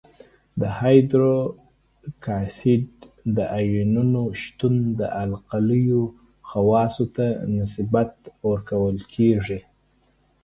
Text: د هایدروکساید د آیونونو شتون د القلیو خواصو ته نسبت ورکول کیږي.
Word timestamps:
د 0.59 0.61
هایدروکساید 0.77 2.85
د 3.35 3.37
آیونونو 3.59 4.21
شتون 4.43 4.75
د 4.99 5.01
القلیو 5.23 6.01
خواصو 6.49 7.05
ته 7.15 7.25
نسبت 7.57 8.11
ورکول 8.51 8.97
کیږي. 9.13 9.59